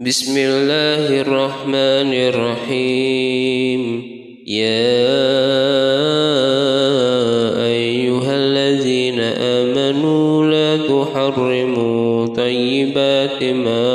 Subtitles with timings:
[0.00, 3.80] بسم الله الرحمن الرحيم
[4.46, 4.96] يا
[7.66, 13.88] أيها الذين آمنوا لا تحرموا طيبات ما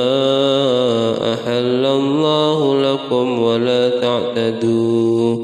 [1.33, 5.35] أحل الله لكم ولا تعتدوا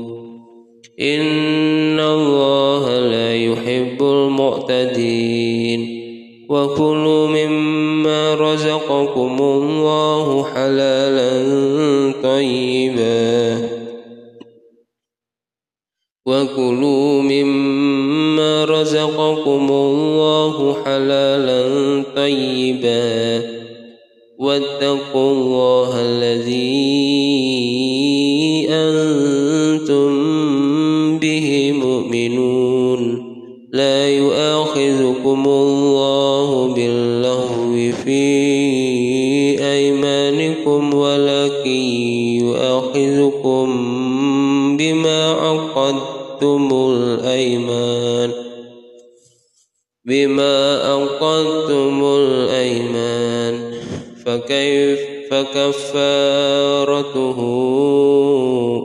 [1.01, 5.57] إن الله لا يحب المعتدين
[6.49, 9.41] وكلوا مما رزقكم
[10.55, 11.31] حلالا
[12.23, 13.69] طيبا.
[16.25, 21.63] وكلوا مما رزقكم الله حلالا
[22.15, 23.41] طيبا.
[24.39, 26.67] واتقوا الله الذي
[28.69, 30.09] أنتم
[31.19, 33.27] به مؤمنون.
[33.73, 36.96] لا يؤاخذكم الله باللغو
[44.77, 48.31] بما عقدتم الأيمان.
[50.05, 53.73] بما عقدتم الأيمان.
[54.25, 54.99] فكيف
[55.31, 56.57] فكفارته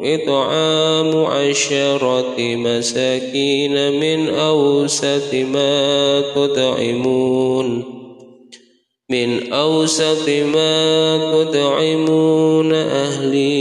[0.04, 7.84] إطعام عشرة مساكين من أوسط ما تطعمون.
[9.10, 13.51] من أوسط ما تطعمون أهليكم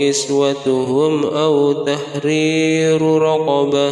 [0.00, 3.90] كسوتهم أو تحرير رقبة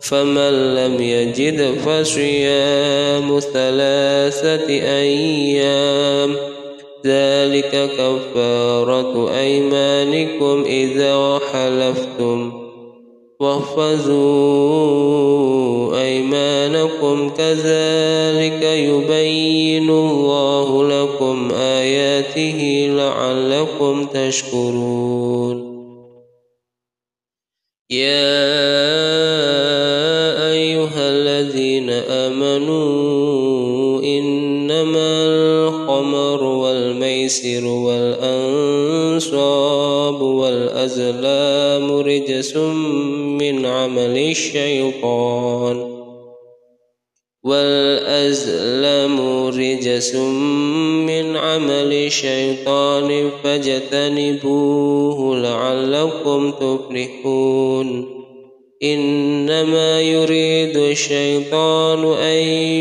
[0.00, 6.36] فمن لم يجد فصيام ثلاثة أيام.
[7.06, 12.52] ذلك كفارة أيمانكم إذا حلفتم
[13.40, 15.01] واحفظوا
[23.02, 25.72] لعلكم تشكرون.
[27.90, 28.52] يا
[30.52, 32.82] أيها الذين آمنوا
[34.02, 38.62] إنما الخمر والميسر والأنصاب
[40.22, 45.91] والأزلام رجس من عمل الشيطان.
[47.52, 58.22] والأزلام رجس من عمل الشيطان فاجتنبوه لعلكم تفلحون.
[58.82, 62.38] إنما يريد الشيطان أن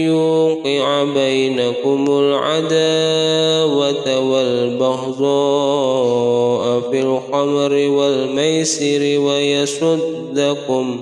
[0.07, 3.39] يوقع بينكم العداوة
[4.19, 5.31] والبغضاء
[6.91, 11.01] في الخمر والميسر ويصدكم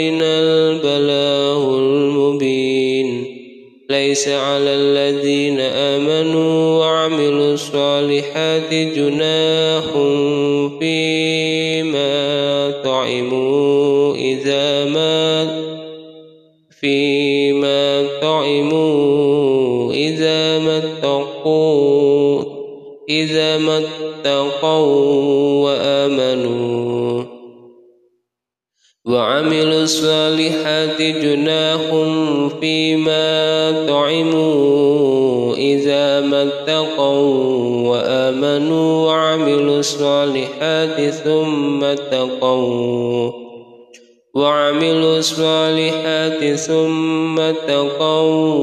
[2.41, 3.37] المبين
[3.89, 9.85] ليس على الذين آمنوا وعملوا الصالحات جناح
[10.79, 12.11] فيما
[12.83, 15.61] طعموا إذا ما
[16.81, 22.43] فيما طعموا إذا ما اتقوا
[23.09, 27.40] إذا ما اتقوا وآمنوا.
[29.05, 31.81] وعملوا الصالحات جناح
[32.61, 43.31] فيما طعموا إذا ما اتقوا وآمنوا وعملوا الصالحات ثم اتقوا
[44.35, 48.55] وعملوا الصالحات ثم اتقوا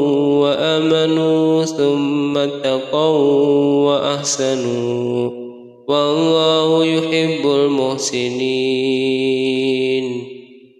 [0.43, 3.19] وآمنوا ثم اتقوا
[3.87, 5.31] وأحسنوا
[5.89, 8.79] والله يحب المحسنين